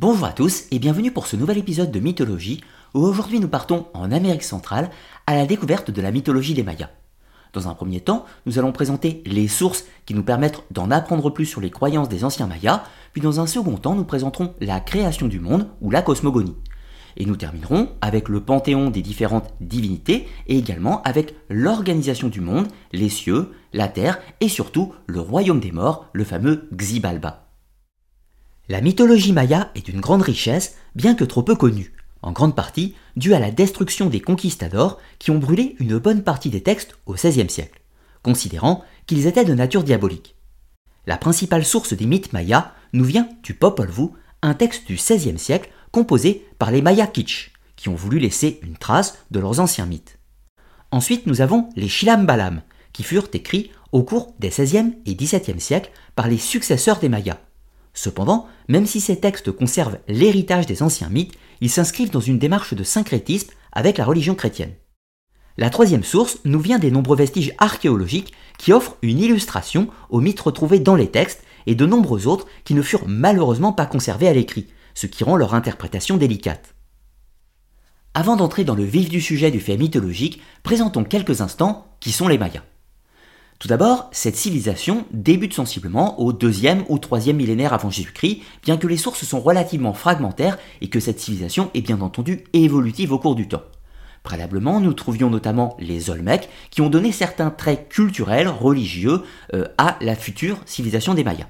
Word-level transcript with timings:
Bonjour 0.00 0.26
à 0.26 0.32
tous 0.32 0.66
et 0.70 0.78
bienvenue 0.78 1.10
pour 1.10 1.26
ce 1.26 1.34
nouvel 1.34 1.58
épisode 1.58 1.90
de 1.90 1.98
Mythologie 1.98 2.60
où 2.94 3.00
aujourd'hui 3.00 3.40
nous 3.40 3.48
partons 3.48 3.88
en 3.94 4.12
Amérique 4.12 4.44
centrale 4.44 4.90
à 5.26 5.34
la 5.34 5.44
découverte 5.44 5.90
de 5.90 6.00
la 6.00 6.12
mythologie 6.12 6.54
des 6.54 6.62
Mayas. 6.62 6.90
Dans 7.52 7.66
un 7.66 7.74
premier 7.74 7.98
temps, 7.98 8.24
nous 8.46 8.60
allons 8.60 8.70
présenter 8.70 9.24
les 9.26 9.48
sources 9.48 9.86
qui 10.06 10.14
nous 10.14 10.22
permettent 10.22 10.62
d'en 10.70 10.92
apprendre 10.92 11.30
plus 11.30 11.46
sur 11.46 11.60
les 11.60 11.70
croyances 11.70 12.08
des 12.08 12.22
anciens 12.22 12.46
Mayas, 12.46 12.84
puis 13.12 13.20
dans 13.20 13.40
un 13.40 13.48
second 13.48 13.76
temps 13.76 13.96
nous 13.96 14.04
présenterons 14.04 14.54
la 14.60 14.78
création 14.78 15.26
du 15.26 15.40
monde 15.40 15.66
ou 15.80 15.90
la 15.90 16.02
cosmogonie. 16.02 16.54
Et 17.16 17.26
nous 17.26 17.34
terminerons 17.34 17.88
avec 18.00 18.28
le 18.28 18.40
panthéon 18.40 18.90
des 18.90 19.02
différentes 19.02 19.52
divinités 19.60 20.28
et 20.46 20.58
également 20.58 21.02
avec 21.02 21.34
l'organisation 21.48 22.28
du 22.28 22.40
monde, 22.40 22.68
les 22.92 23.08
cieux, 23.08 23.50
la 23.72 23.88
terre 23.88 24.20
et 24.40 24.48
surtout 24.48 24.94
le 25.08 25.18
royaume 25.18 25.58
des 25.58 25.72
morts, 25.72 26.06
le 26.12 26.22
fameux 26.22 26.68
Xibalba. 26.72 27.47
La 28.70 28.82
mythologie 28.82 29.32
maya 29.32 29.70
est 29.74 29.86
d'une 29.86 30.02
grande 30.02 30.20
richesse, 30.20 30.76
bien 30.94 31.14
que 31.14 31.24
trop 31.24 31.42
peu 31.42 31.56
connue, 31.56 31.94
en 32.20 32.32
grande 32.32 32.54
partie 32.54 32.94
due 33.16 33.32
à 33.32 33.38
la 33.38 33.50
destruction 33.50 34.10
des 34.10 34.20
conquistadors 34.20 34.98
qui 35.18 35.30
ont 35.30 35.38
brûlé 35.38 35.74
une 35.78 35.96
bonne 35.96 36.22
partie 36.22 36.50
des 36.50 36.62
textes 36.62 36.98
au 37.06 37.14
XVIe 37.14 37.48
siècle, 37.48 37.80
considérant 38.22 38.84
qu'ils 39.06 39.26
étaient 39.26 39.46
de 39.46 39.54
nature 39.54 39.84
diabolique. 39.84 40.36
La 41.06 41.16
principale 41.16 41.64
source 41.64 41.94
des 41.94 42.04
mythes 42.04 42.34
mayas 42.34 42.74
nous 42.92 43.04
vient 43.04 43.30
du 43.42 43.54
Popol 43.54 43.88
Vuh, 43.88 44.10
un 44.42 44.52
texte 44.52 44.86
du 44.86 44.96
XVIe 44.96 45.38
siècle 45.38 45.70
composé 45.90 46.46
par 46.58 46.70
les 46.70 46.82
Mayas 46.82 47.06
Kitsch, 47.06 47.52
qui 47.76 47.88
ont 47.88 47.94
voulu 47.94 48.18
laisser 48.18 48.60
une 48.62 48.76
trace 48.76 49.16
de 49.30 49.40
leurs 49.40 49.60
anciens 49.60 49.86
mythes. 49.86 50.18
Ensuite, 50.90 51.26
nous 51.26 51.40
avons 51.40 51.70
les 51.74 51.88
Shilam 51.88 52.26
Balam, 52.26 52.60
qui 52.92 53.02
furent 53.02 53.28
écrits 53.32 53.70
au 53.92 54.02
cours 54.02 54.34
des 54.38 54.50
XVIe 54.50 54.92
et 55.06 55.14
XVIIe 55.14 55.60
siècles 55.60 55.90
par 56.14 56.28
les 56.28 56.36
successeurs 56.36 56.98
des 56.98 57.08
Mayas, 57.08 57.38
Cependant, 58.00 58.46
même 58.68 58.86
si 58.86 59.00
ces 59.00 59.18
textes 59.18 59.50
conservent 59.50 59.98
l'héritage 60.06 60.66
des 60.66 60.84
anciens 60.84 61.08
mythes, 61.08 61.36
ils 61.60 61.68
s'inscrivent 61.68 62.12
dans 62.12 62.20
une 62.20 62.38
démarche 62.38 62.72
de 62.72 62.84
syncrétisme 62.84 63.50
avec 63.72 63.98
la 63.98 64.04
religion 64.04 64.36
chrétienne. 64.36 64.74
La 65.56 65.68
troisième 65.68 66.04
source 66.04 66.38
nous 66.44 66.60
vient 66.60 66.78
des 66.78 66.92
nombreux 66.92 67.16
vestiges 67.16 67.54
archéologiques 67.58 68.34
qui 68.56 68.72
offrent 68.72 68.96
une 69.02 69.18
illustration 69.18 69.88
aux 70.10 70.20
mythes 70.20 70.38
retrouvés 70.38 70.78
dans 70.78 70.94
les 70.94 71.10
textes 71.10 71.42
et 71.66 71.74
de 71.74 71.86
nombreux 71.86 72.28
autres 72.28 72.46
qui 72.62 72.74
ne 72.74 72.82
furent 72.82 73.08
malheureusement 73.08 73.72
pas 73.72 73.86
conservés 73.86 74.28
à 74.28 74.32
l'écrit, 74.32 74.68
ce 74.94 75.08
qui 75.08 75.24
rend 75.24 75.34
leur 75.34 75.54
interprétation 75.54 76.18
délicate. 76.18 76.76
Avant 78.14 78.36
d'entrer 78.36 78.62
dans 78.62 78.76
le 78.76 78.84
vif 78.84 79.08
du 79.08 79.20
sujet 79.20 79.50
du 79.50 79.58
fait 79.58 79.76
mythologique, 79.76 80.40
présentons 80.62 81.02
quelques 81.02 81.40
instants 81.40 81.88
qui 81.98 82.12
sont 82.12 82.28
les 82.28 82.38
Mayas. 82.38 82.62
Tout 83.58 83.66
d'abord, 83.66 84.08
cette 84.12 84.36
civilisation 84.36 85.04
débute 85.10 85.52
sensiblement 85.52 86.20
au 86.20 86.32
deuxième 86.32 86.84
ou 86.88 86.98
troisième 86.98 87.38
millénaire 87.38 87.72
avant 87.72 87.90
Jésus-Christ, 87.90 88.40
bien 88.62 88.76
que 88.76 88.86
les 88.86 88.96
sources 88.96 89.24
sont 89.24 89.40
relativement 89.40 89.94
fragmentaires 89.94 90.58
et 90.80 90.88
que 90.88 91.00
cette 91.00 91.18
civilisation 91.18 91.70
est 91.74 91.80
bien 91.80 92.00
entendu 92.00 92.44
évolutive 92.52 93.12
au 93.12 93.18
cours 93.18 93.34
du 93.34 93.48
temps. 93.48 93.64
Préalablement, 94.22 94.78
nous 94.78 94.92
trouvions 94.92 95.28
notamment 95.28 95.76
les 95.80 96.08
Olmecs 96.08 96.48
qui 96.70 96.82
ont 96.82 96.88
donné 96.88 97.10
certains 97.10 97.50
traits 97.50 97.88
culturels, 97.88 98.46
religieux 98.46 99.22
euh, 99.54 99.64
à 99.76 99.96
la 100.02 100.14
future 100.14 100.58
civilisation 100.64 101.14
des 101.14 101.24
Mayas. 101.24 101.48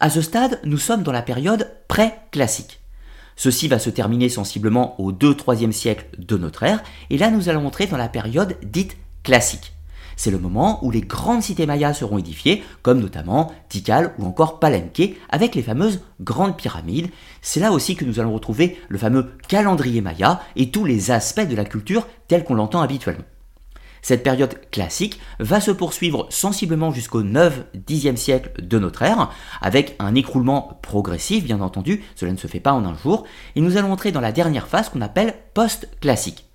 À 0.00 0.08
ce 0.08 0.22
stade, 0.22 0.60
nous 0.64 0.78
sommes 0.78 1.02
dans 1.02 1.12
la 1.12 1.22
période 1.22 1.70
pré-classique. 1.88 2.80
Ceci 3.36 3.68
va 3.68 3.78
se 3.78 3.90
terminer 3.90 4.30
sensiblement 4.30 4.98
au 4.98 5.12
2-3e 5.12 5.72
siècle 5.72 6.06
de 6.16 6.38
notre 6.38 6.62
ère, 6.62 6.82
et 7.10 7.18
là 7.18 7.30
nous 7.30 7.50
allons 7.50 7.66
entrer 7.66 7.86
dans 7.86 7.98
la 7.98 8.08
période 8.08 8.56
dite 8.62 8.96
classique. 9.24 9.74
C'est 10.18 10.32
le 10.32 10.38
moment 10.40 10.84
où 10.84 10.90
les 10.90 11.00
grandes 11.00 11.42
cités 11.42 11.64
mayas 11.64 11.94
seront 11.94 12.18
édifiées, 12.18 12.64
comme 12.82 12.98
notamment 12.98 13.52
Tikal 13.68 14.14
ou 14.18 14.26
encore 14.26 14.58
Palenque, 14.58 15.14
avec 15.30 15.54
les 15.54 15.62
fameuses 15.62 16.00
grandes 16.20 16.56
pyramides. 16.56 17.08
C'est 17.40 17.60
là 17.60 17.70
aussi 17.70 17.94
que 17.94 18.04
nous 18.04 18.18
allons 18.18 18.34
retrouver 18.34 18.80
le 18.88 18.98
fameux 18.98 19.30
calendrier 19.46 20.00
maya 20.00 20.42
et 20.56 20.72
tous 20.72 20.84
les 20.84 21.12
aspects 21.12 21.48
de 21.48 21.54
la 21.54 21.64
culture 21.64 22.08
tels 22.26 22.42
qu'on 22.42 22.54
l'entend 22.54 22.80
habituellement. 22.80 23.24
Cette 24.02 24.24
période 24.24 24.60
classique 24.72 25.20
va 25.38 25.60
se 25.60 25.70
poursuivre 25.70 26.26
sensiblement 26.30 26.90
jusqu'au 26.90 27.22
9-10e 27.22 28.16
siècle 28.16 28.50
de 28.60 28.78
notre 28.80 29.02
ère, 29.02 29.30
avec 29.60 29.94
un 30.00 30.16
écroulement 30.16 30.80
progressif 30.82 31.44
bien 31.44 31.60
entendu, 31.60 32.02
cela 32.16 32.32
ne 32.32 32.36
se 32.36 32.48
fait 32.48 32.58
pas 32.58 32.72
en 32.72 32.84
un 32.84 32.96
jour, 32.96 33.24
et 33.54 33.60
nous 33.60 33.76
allons 33.76 33.92
entrer 33.92 34.10
dans 34.10 34.20
la 34.20 34.32
dernière 34.32 34.66
phase 34.66 34.88
qu'on 34.88 35.00
appelle 35.00 35.34
post-classique. 35.54 36.47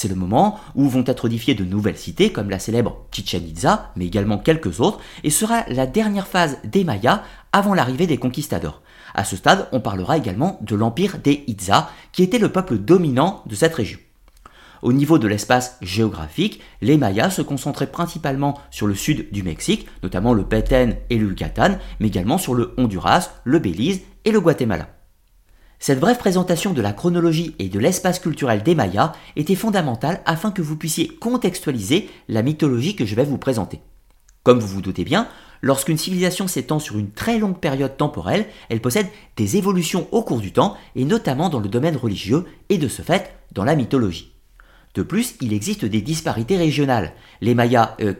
C'est 0.00 0.06
le 0.06 0.14
moment 0.14 0.60
où 0.76 0.88
vont 0.88 1.02
être 1.04 1.26
édifiées 1.26 1.56
de 1.56 1.64
nouvelles 1.64 1.96
cités 1.96 2.30
comme 2.30 2.50
la 2.50 2.60
célèbre 2.60 3.04
Chichen 3.10 3.44
Itza, 3.44 3.90
mais 3.96 4.06
également 4.06 4.38
quelques 4.38 4.78
autres, 4.78 5.00
et 5.24 5.30
sera 5.30 5.64
la 5.66 5.88
dernière 5.88 6.28
phase 6.28 6.58
des 6.62 6.84
Mayas 6.84 7.24
avant 7.52 7.74
l'arrivée 7.74 8.06
des 8.06 8.16
conquistadors. 8.16 8.80
À 9.12 9.24
ce 9.24 9.34
stade, 9.34 9.66
on 9.72 9.80
parlera 9.80 10.16
également 10.16 10.60
de 10.62 10.76
l'empire 10.76 11.18
des 11.18 11.42
Itza, 11.48 11.90
qui 12.12 12.22
était 12.22 12.38
le 12.38 12.52
peuple 12.52 12.78
dominant 12.78 13.42
de 13.46 13.56
cette 13.56 13.74
région. 13.74 13.98
Au 14.82 14.92
niveau 14.92 15.18
de 15.18 15.26
l'espace 15.26 15.78
géographique, 15.82 16.60
les 16.80 16.96
Mayas 16.96 17.30
se 17.30 17.42
concentraient 17.42 17.90
principalement 17.90 18.56
sur 18.70 18.86
le 18.86 18.94
sud 18.94 19.32
du 19.32 19.42
Mexique, 19.42 19.88
notamment 20.04 20.32
le 20.32 20.44
Petén 20.44 20.94
et 21.10 21.18
le 21.18 21.30
Yucatan, 21.30 21.76
mais 21.98 22.06
également 22.06 22.38
sur 22.38 22.54
le 22.54 22.72
Honduras, 22.76 23.30
le 23.42 23.58
Belize 23.58 24.02
et 24.24 24.30
le 24.30 24.40
Guatemala. 24.40 24.90
Cette 25.80 26.00
brève 26.00 26.18
présentation 26.18 26.72
de 26.72 26.82
la 26.82 26.92
chronologie 26.92 27.54
et 27.60 27.68
de 27.68 27.78
l'espace 27.78 28.18
culturel 28.18 28.64
des 28.64 28.74
Mayas 28.74 29.12
était 29.36 29.54
fondamentale 29.54 30.20
afin 30.26 30.50
que 30.50 30.62
vous 30.62 30.76
puissiez 30.76 31.06
contextualiser 31.06 32.10
la 32.28 32.42
mythologie 32.42 32.96
que 32.96 33.06
je 33.06 33.14
vais 33.14 33.24
vous 33.24 33.38
présenter. 33.38 33.80
Comme 34.42 34.58
vous 34.58 34.66
vous 34.66 34.82
doutez 34.82 35.04
bien, 35.04 35.28
lorsqu'une 35.62 35.96
civilisation 35.96 36.48
s'étend 36.48 36.80
sur 36.80 36.98
une 36.98 37.12
très 37.12 37.38
longue 37.38 37.58
période 37.60 37.96
temporelle, 37.96 38.46
elle 38.70 38.80
possède 38.80 39.06
des 39.36 39.56
évolutions 39.56 40.08
au 40.10 40.22
cours 40.22 40.40
du 40.40 40.52
temps, 40.52 40.76
et 40.96 41.04
notamment 41.04 41.48
dans 41.48 41.60
le 41.60 41.68
domaine 41.68 41.96
religieux, 41.96 42.44
et 42.70 42.78
de 42.78 42.88
ce 42.88 43.02
fait 43.02 43.32
dans 43.52 43.64
la 43.64 43.76
mythologie. 43.76 44.32
De 44.94 45.02
plus, 45.04 45.36
il 45.40 45.52
existe 45.52 45.84
des 45.84 46.00
disparités 46.00 46.56
régionales. 46.56 47.12
Les 47.40 47.54
Mayas 47.54 47.94
euh, 48.00 48.14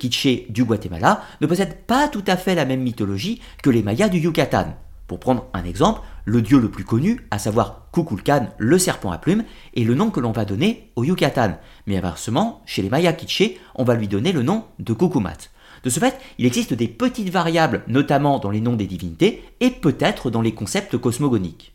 du 0.48 0.64
Guatemala 0.64 1.22
ne 1.40 1.46
possèdent 1.48 1.78
pas 1.86 2.06
tout 2.06 2.24
à 2.28 2.36
fait 2.36 2.54
la 2.54 2.64
même 2.64 2.82
mythologie 2.82 3.40
que 3.62 3.70
les 3.70 3.82
Mayas 3.82 4.10
du 4.10 4.18
Yucatan. 4.18 4.76
Pour 5.08 5.18
prendre 5.18 5.46
un 5.54 5.64
exemple, 5.64 6.02
le 6.26 6.42
dieu 6.42 6.60
le 6.60 6.70
plus 6.70 6.84
connu, 6.84 7.26
à 7.30 7.38
savoir 7.38 7.88
Kukulkan, 7.92 8.50
le 8.58 8.78
serpent 8.78 9.10
à 9.10 9.16
plumes, 9.16 9.42
est 9.74 9.84
le 9.84 9.94
nom 9.94 10.10
que 10.10 10.20
l'on 10.20 10.32
va 10.32 10.44
donner 10.44 10.92
au 10.96 11.02
Yucatan. 11.02 11.56
Mais 11.86 11.96
inversement, 11.96 12.60
chez 12.66 12.82
les 12.82 12.90
Maya 12.90 13.14
Quiché, 13.14 13.58
on 13.74 13.84
va 13.84 13.94
lui 13.94 14.06
donner 14.06 14.32
le 14.32 14.42
nom 14.42 14.66
de 14.78 14.92
Kukumat. 14.92 15.38
De 15.82 15.88
ce 15.88 15.98
fait, 15.98 16.20
il 16.38 16.44
existe 16.44 16.74
des 16.74 16.88
petites 16.88 17.30
variables, 17.30 17.84
notamment 17.88 18.38
dans 18.38 18.50
les 18.50 18.60
noms 18.60 18.76
des 18.76 18.86
divinités, 18.86 19.42
et 19.60 19.70
peut-être 19.70 20.30
dans 20.30 20.42
les 20.42 20.52
concepts 20.52 20.98
cosmogoniques. 20.98 21.72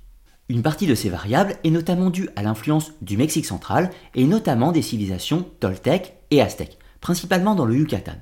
Une 0.48 0.62
partie 0.62 0.86
de 0.86 0.94
ces 0.94 1.10
variables 1.10 1.56
est 1.64 1.72
notamment 1.72 2.12
due 2.12 2.30
à 2.36 2.44
l'influence 2.44 2.92
du 3.02 3.18
Mexique 3.18 3.48
central, 3.48 3.90
et 4.14 4.26
notamment 4.26 4.72
des 4.72 4.84
civilisations 4.84 5.44
toltèques 5.60 6.18
et 6.30 6.40
aztèques, 6.40 6.78
principalement 7.02 7.56
dans 7.56 7.66
le 7.66 7.76
Yucatan. 7.76 8.18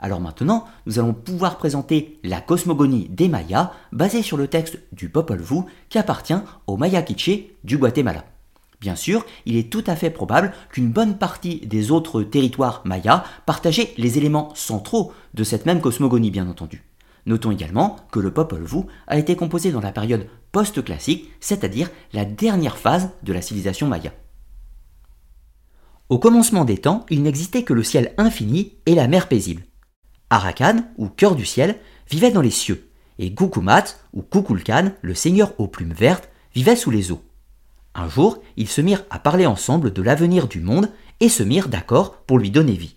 Alors 0.00 0.20
maintenant, 0.20 0.66
nous 0.86 0.98
allons 0.98 1.14
pouvoir 1.14 1.56
présenter 1.56 2.18
la 2.22 2.40
cosmogonie 2.40 3.08
des 3.08 3.28
Mayas 3.28 3.72
basée 3.92 4.22
sur 4.22 4.36
le 4.36 4.48
texte 4.48 4.78
du 4.92 5.08
Popol 5.08 5.40
Vuh 5.40 5.62
qui 5.88 5.98
appartient 5.98 6.34
aux 6.66 6.76
Maya 6.76 7.02
Quiché 7.02 7.56
du 7.64 7.78
Guatemala. 7.78 8.24
Bien 8.80 8.94
sûr, 8.94 9.24
il 9.46 9.56
est 9.56 9.72
tout 9.72 9.84
à 9.86 9.96
fait 9.96 10.10
probable 10.10 10.52
qu'une 10.70 10.90
bonne 10.90 11.16
partie 11.16 11.66
des 11.66 11.90
autres 11.90 12.22
territoires 12.22 12.82
mayas 12.84 13.24
partageaient 13.46 13.94
les 13.96 14.18
éléments 14.18 14.52
centraux 14.54 15.12
de 15.32 15.44
cette 15.44 15.64
même 15.64 15.80
cosmogonie, 15.80 16.30
bien 16.30 16.48
entendu. 16.48 16.84
Notons 17.24 17.50
également 17.50 17.96
que 18.12 18.20
le 18.20 18.32
Popol 18.32 18.64
Vuh 18.64 18.84
a 19.06 19.18
été 19.18 19.34
composé 19.34 19.72
dans 19.72 19.80
la 19.80 19.92
période 19.92 20.28
post-classique, 20.52 21.30
c'est-à-dire 21.40 21.90
la 22.12 22.24
dernière 22.24 22.76
phase 22.76 23.10
de 23.22 23.32
la 23.32 23.42
civilisation 23.42 23.88
maya. 23.88 24.12
Au 26.08 26.18
commencement 26.18 26.64
des 26.64 26.78
temps, 26.78 27.04
il 27.10 27.22
n'existait 27.22 27.64
que 27.64 27.72
le 27.72 27.82
ciel 27.82 28.14
infini 28.16 28.74
et 28.86 28.94
la 28.94 29.08
mer 29.08 29.26
paisible. 29.26 29.64
Arakan, 30.30 30.84
ou 30.96 31.08
cœur 31.08 31.36
du 31.36 31.44
ciel, 31.44 31.76
vivait 32.10 32.30
dans 32.30 32.40
les 32.40 32.50
cieux, 32.50 32.90
et 33.18 33.30
Gukumat, 33.30 33.84
ou 34.12 34.22
Kukulkan, 34.22 34.92
le 35.02 35.14
seigneur 35.14 35.52
aux 35.58 35.68
plumes 35.68 35.92
vertes, 35.92 36.28
vivait 36.54 36.76
sous 36.76 36.90
les 36.90 37.12
eaux. 37.12 37.22
Un 37.94 38.08
jour, 38.08 38.42
ils 38.56 38.68
se 38.68 38.80
mirent 38.80 39.04
à 39.10 39.18
parler 39.18 39.46
ensemble 39.46 39.92
de 39.92 40.02
l'avenir 40.02 40.48
du 40.48 40.60
monde 40.60 40.90
et 41.20 41.28
se 41.28 41.42
mirent 41.42 41.68
d'accord 41.68 42.16
pour 42.26 42.38
lui 42.38 42.50
donner 42.50 42.72
vie. 42.72 42.96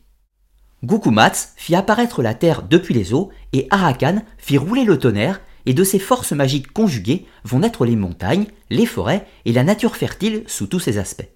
Gukumats 0.83 1.53
fit 1.55 1.75
apparaître 1.75 2.21
la 2.21 2.33
terre 2.33 2.63
depuis 2.63 2.93
les 2.93 3.13
eaux 3.13 3.29
et 3.53 3.67
Arakan 3.69 4.23
fit 4.37 4.57
rouler 4.57 4.83
le 4.83 4.97
tonnerre 4.97 5.41
et 5.65 5.73
de 5.73 5.83
ces 5.83 5.99
forces 5.99 6.31
magiques 6.31 6.71
conjuguées 6.71 7.25
vont 7.43 7.59
naître 7.59 7.85
les 7.85 7.95
montagnes, 7.95 8.47
les 8.69 8.85
forêts 8.85 9.27
et 9.45 9.53
la 9.53 9.63
nature 9.63 9.95
fertile 9.95 10.43
sous 10.47 10.67
tous 10.67 10.79
ses 10.79 10.97
aspects. 10.97 11.29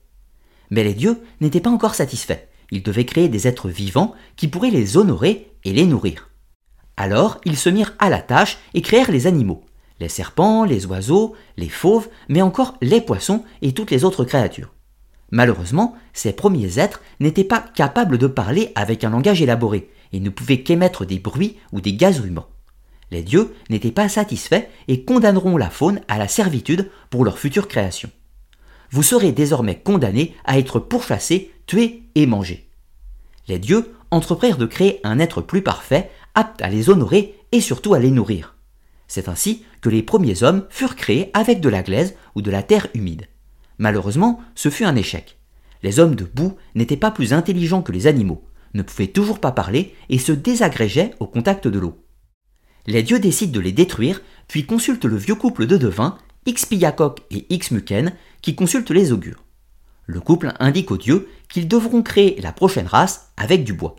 Mais 0.70 0.84
les 0.84 0.94
dieux 0.94 1.22
n'étaient 1.42 1.60
pas 1.60 1.70
encore 1.70 1.96
satisfaits. 1.96 2.40
Ils 2.74 2.82
devaient 2.82 3.06
créer 3.06 3.30
des 3.30 3.48
êtres 3.48 3.70
vivants 3.70 4.16
qui 4.36 4.48
pourraient 4.48 4.72
les 4.72 4.98
honorer 4.98 5.52
et 5.64 5.74
les 5.74 5.86
nourrir. 5.86 6.32
Alors 6.98 7.40
ils 7.46 7.56
se 7.56 7.70
mirent 7.70 7.94
à 8.00 8.10
la 8.10 8.20
tâche 8.20 8.58
et 8.74 8.82
créèrent 8.82 9.12
les 9.12 9.28
animaux, 9.28 9.64
les 10.00 10.10
serpents, 10.10 10.66
les 10.66 10.88
oiseaux, 10.88 11.36
les 11.56 11.70
fauves, 11.70 12.10
mais 12.30 12.42
encore 12.42 12.76
les 12.82 13.00
poissons 13.00 13.44
et 13.62 13.74
toutes 13.74 13.92
les 13.92 14.04
autres 14.04 14.26
créatures. 14.26 14.74
Malheureusement, 15.30 15.96
ces 16.14 16.34
premiers 16.34 16.80
êtres 16.80 17.02
n'étaient 17.20 17.44
pas 17.44 17.64
capables 17.76 18.18
de 18.18 18.26
parler 18.26 18.72
avec 18.74 19.04
un 19.04 19.12
langage 19.12 19.44
élaboré 19.44 19.92
et 20.12 20.20
ne 20.20 20.32
pouvaient 20.32 20.64
qu'émettre 20.64 21.06
des 21.06 21.20
bruits 21.20 21.58
ou 21.74 21.80
des 21.80 21.94
gazouillements. 21.94 22.50
Les 23.12 23.22
dieux 23.22 23.54
n'étaient 23.70 23.92
pas 23.92 24.10
satisfaits 24.10 24.66
et 24.88 25.04
condamneront 25.04 25.58
la 25.58 25.70
faune 25.70 26.02
à 26.08 26.18
la 26.18 26.28
servitude 26.28 26.90
pour 27.12 27.24
leur 27.24 27.38
future 27.38 27.68
création. 27.68 28.10
Vous 28.90 29.04
serez 29.04 29.32
désormais 29.32 29.80
condamnés 29.80 30.36
à 30.46 30.58
être 30.58 30.80
pourchassés, 30.80 31.53
tués 31.66 32.04
et 32.16 32.26
mangés. 32.26 32.70
Les 33.48 33.60
dieux 33.60 33.94
entreprirent 34.12 34.58
de 34.58 34.66
créer 34.66 35.00
un 35.04 35.20
être 35.20 35.42
plus 35.42 35.62
parfait, 35.62 36.10
apte 36.36 36.62
à 36.62 36.70
les 36.70 36.90
honorer 36.90 37.36
et 37.52 37.62
surtout 37.62 37.94
à 37.94 38.00
les 38.00 38.12
nourrir. 38.12 38.56
C'est 39.08 39.28
ainsi 39.28 39.64
que 39.82 39.90
les 39.90 40.02
premiers 40.02 40.44
hommes 40.44 40.66
furent 40.70 40.96
créés 40.96 41.30
avec 41.34 41.62
de 41.62 41.70
la 41.70 41.84
glaise 41.84 42.16
ou 42.36 42.42
de 42.42 42.52
la 42.52 42.64
terre 42.64 42.88
humide. 42.94 43.28
Malheureusement, 43.78 44.42
ce 44.56 44.70
fut 44.70 44.86
un 44.86 44.96
échec. 44.96 45.38
Les 45.82 46.00
hommes 46.00 46.16
de 46.16 46.24
boue 46.24 46.56
n'étaient 46.76 46.98
pas 46.98 47.12
plus 47.12 47.34
intelligents 47.34 47.82
que 47.82 47.92
les 47.92 48.08
animaux, 48.08 48.44
ne 48.74 48.82
pouvaient 48.82 49.08
toujours 49.08 49.40
pas 49.40 49.52
parler 49.52 49.94
et 50.10 50.18
se 50.18 50.32
désagrégeaient 50.32 51.12
au 51.20 51.28
contact 51.28 51.68
de 51.68 51.80
l'eau. 51.80 51.98
Les 52.86 53.04
dieux 53.04 53.20
décident 53.20 53.52
de 53.52 53.60
les 53.60 53.72
détruire, 53.72 54.22
puis 54.48 54.66
consultent 54.66 55.06
le 55.06 55.18
vieux 55.18 55.36
couple 55.36 55.68
de 55.68 55.78
devins, 55.78 56.18
Xpiacoc 56.48 57.22
et 57.32 57.46
Xmuken, 57.56 58.14
qui 58.42 58.56
consultent 58.56 58.92
les 58.92 59.12
augures. 59.12 59.44
Le 60.06 60.20
couple 60.20 60.54
indique 60.60 60.92
aux 60.92 60.98
dieux 60.98 61.30
qu'ils 61.50 61.68
devront 61.68 62.02
créer 62.02 62.40
la 62.42 62.52
prochaine 62.52 62.88
race 62.88 63.32
avec 63.38 63.64
du 63.64 63.74
bois. 63.74 63.96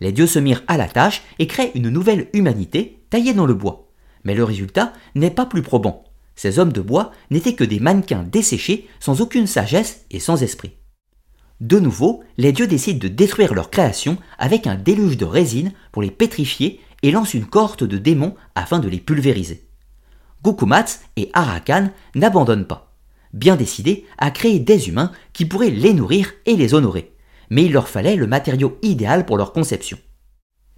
Les 0.00 0.12
dieux 0.12 0.26
se 0.26 0.38
mirent 0.38 0.64
à 0.66 0.76
la 0.76 0.88
tâche 0.88 1.22
et 1.38 1.46
créent 1.46 1.72
une 1.74 1.88
nouvelle 1.88 2.28
humanité 2.32 3.04
taillée 3.10 3.34
dans 3.34 3.46
le 3.46 3.54
bois. 3.54 3.88
Mais 4.24 4.34
le 4.34 4.44
résultat 4.44 4.92
n'est 5.14 5.30
pas 5.30 5.46
plus 5.46 5.62
probant. 5.62 6.04
Ces 6.34 6.58
hommes 6.58 6.72
de 6.72 6.80
bois 6.80 7.12
n'étaient 7.30 7.54
que 7.54 7.64
des 7.64 7.78
mannequins 7.78 8.24
desséchés, 8.24 8.88
sans 8.98 9.20
aucune 9.20 9.46
sagesse 9.46 10.04
et 10.10 10.18
sans 10.18 10.42
esprit. 10.42 10.72
De 11.60 11.78
nouveau, 11.78 12.24
les 12.36 12.52
dieux 12.52 12.66
décident 12.66 12.98
de 12.98 13.08
détruire 13.08 13.54
leur 13.54 13.70
création 13.70 14.18
avec 14.38 14.66
un 14.66 14.74
déluge 14.74 15.16
de 15.16 15.24
résine 15.24 15.72
pour 15.92 16.02
les 16.02 16.10
pétrifier 16.10 16.80
et 17.02 17.12
lancent 17.12 17.34
une 17.34 17.46
cohorte 17.46 17.84
de 17.84 17.98
démons 17.98 18.34
afin 18.56 18.80
de 18.80 18.88
les 18.88 18.98
pulvériser. 18.98 19.68
Gokumats 20.42 20.98
et 21.16 21.30
Arakan 21.32 21.90
n'abandonnent 22.14 22.66
pas, 22.66 22.93
bien 23.34 23.56
décidés 23.56 24.06
à 24.16 24.30
créer 24.30 24.60
des 24.60 24.88
humains 24.88 25.12
qui 25.32 25.44
pourraient 25.44 25.70
les 25.70 25.92
nourrir 25.92 26.32
et 26.46 26.56
les 26.56 26.72
honorer, 26.72 27.12
mais 27.50 27.64
il 27.64 27.72
leur 27.72 27.88
fallait 27.88 28.16
le 28.16 28.26
matériau 28.26 28.78
idéal 28.80 29.26
pour 29.26 29.36
leur 29.36 29.52
conception. 29.52 29.98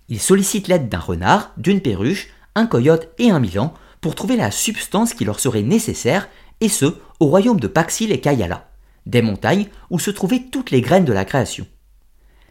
Ils 0.08 0.20
sollicitent 0.20 0.68
l'aide 0.68 0.88
d'un 0.88 0.98
renard, 0.98 1.52
d'une 1.56 1.80
perruche, 1.80 2.28
un 2.54 2.66
coyote 2.66 3.10
et 3.18 3.30
un 3.30 3.40
milan 3.40 3.74
pour 4.00 4.14
trouver 4.14 4.36
la 4.36 4.50
substance 4.50 5.14
qui 5.14 5.24
leur 5.24 5.38
serait 5.40 5.62
nécessaire, 5.62 6.28
et 6.60 6.68
ce, 6.68 6.86
au 7.20 7.26
royaume 7.26 7.60
de 7.60 7.66
Paxil 7.66 8.12
et 8.12 8.20
Kayala, 8.20 8.70
des 9.04 9.20
montagnes 9.20 9.66
où 9.90 9.98
se 9.98 10.10
trouvaient 10.10 10.46
toutes 10.50 10.70
les 10.70 10.80
graines 10.80 11.04
de 11.04 11.12
la 11.12 11.24
création. 11.24 11.66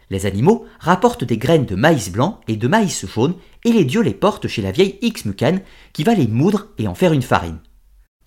Les 0.08 0.26
animaux 0.26 0.66
rapportent 0.78 1.24
des 1.24 1.38
graines 1.38 1.66
de 1.66 1.74
maïs 1.74 2.12
blanc 2.12 2.40
et 2.46 2.56
de 2.56 2.68
maïs 2.68 3.06
jaune, 3.06 3.34
et 3.64 3.72
les 3.72 3.84
dieux 3.84 4.02
les 4.02 4.14
portent 4.14 4.46
chez 4.46 4.62
la 4.62 4.70
vieille 4.70 4.98
Xmukan 5.02 5.58
qui 5.92 6.04
va 6.04 6.14
les 6.14 6.28
moudre 6.28 6.68
et 6.78 6.86
en 6.86 6.94
faire 6.94 7.12
une 7.12 7.22
farine. 7.22 7.58